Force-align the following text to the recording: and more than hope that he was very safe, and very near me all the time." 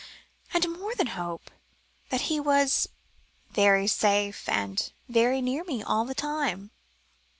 and 0.51 0.67
more 0.67 0.95
than 0.95 1.05
hope 1.05 1.51
that 2.09 2.21
he 2.21 2.39
was 2.39 2.89
very 3.51 3.85
safe, 3.85 4.49
and 4.49 4.93
very 5.07 5.43
near 5.43 5.63
me 5.65 5.83
all 5.83 6.05
the 6.05 6.15
time." 6.15 6.71